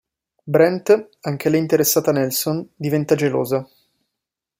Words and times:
Brent, 0.47 1.09
anche 1.21 1.49
lei 1.49 1.59
interessata 1.59 2.09
a 2.09 2.13
Nelson, 2.13 2.67
diventa 2.75 3.13
gelosa. 3.13 3.69